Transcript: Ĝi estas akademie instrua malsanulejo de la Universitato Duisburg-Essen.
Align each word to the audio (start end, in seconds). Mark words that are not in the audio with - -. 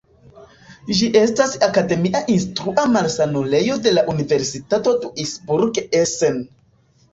Ĝi 0.99 1.09
estas 1.19 1.53
akademie 1.67 2.21
instrua 2.37 2.87
malsanulejo 2.95 3.77
de 3.85 3.95
la 3.99 4.07
Universitato 4.15 4.97
Duisburg-Essen. 5.07 6.45